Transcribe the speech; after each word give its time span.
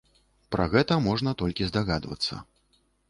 Пра 0.55 0.63
гэта 0.75 0.97
можна 1.07 1.33
толькі 1.41 1.67
здагадвацца. 1.73 2.39